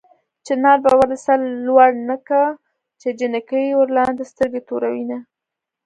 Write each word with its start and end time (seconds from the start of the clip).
چنار 0.45 0.77
به 0.83 0.91
ولې 0.99 1.17
سر 1.25 1.39
لوړ 1.65 1.89
نه 2.09 2.17
کا 2.27 2.43
چې 3.01 3.07
جنکۍ 3.19 3.67
ورلاندې 3.79 4.23
سترګې 4.31 4.61
توروينه 4.67 5.17